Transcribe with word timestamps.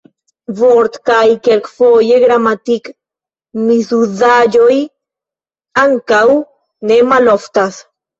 Vort- 0.59 0.95
kaj 1.07 1.25
kelkfoje 1.47 2.15
gramatik-misuzaĵoj 2.23 4.77
ankaŭ 5.83 6.23
ne 6.93 6.99
maloftas. 7.13 7.79